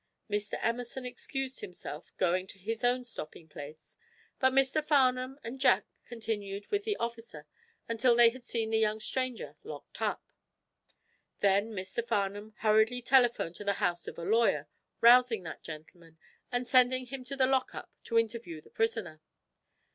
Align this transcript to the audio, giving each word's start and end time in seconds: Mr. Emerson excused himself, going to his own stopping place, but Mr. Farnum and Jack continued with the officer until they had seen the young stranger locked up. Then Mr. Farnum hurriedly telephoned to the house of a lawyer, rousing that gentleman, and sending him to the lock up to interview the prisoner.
Mr. 0.27 0.57
Emerson 0.63 1.05
excused 1.05 1.59
himself, 1.61 2.11
going 2.17 2.47
to 2.47 2.57
his 2.57 2.83
own 2.83 3.03
stopping 3.03 3.47
place, 3.47 3.97
but 4.39 4.51
Mr. 4.51 4.83
Farnum 4.83 5.39
and 5.43 5.59
Jack 5.61 5.85
continued 6.05 6.65
with 6.71 6.85
the 6.85 6.95
officer 6.97 7.45
until 7.87 8.15
they 8.15 8.31
had 8.31 8.43
seen 8.43 8.71
the 8.71 8.79
young 8.79 8.99
stranger 8.99 9.57
locked 9.63 10.01
up. 10.01 10.25
Then 11.41 11.73
Mr. 11.73 12.03
Farnum 12.03 12.55
hurriedly 12.61 13.03
telephoned 13.03 13.55
to 13.57 13.63
the 13.63 13.73
house 13.73 14.07
of 14.07 14.17
a 14.17 14.25
lawyer, 14.25 14.67
rousing 15.01 15.43
that 15.43 15.61
gentleman, 15.61 16.17
and 16.51 16.67
sending 16.67 17.05
him 17.05 17.23
to 17.25 17.35
the 17.35 17.45
lock 17.45 17.75
up 17.75 17.91
to 18.05 18.17
interview 18.17 18.59
the 18.59 18.71
prisoner. 18.71 19.21